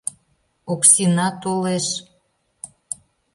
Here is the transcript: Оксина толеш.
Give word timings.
Оксина 0.71 1.27
толеш. 1.41 1.85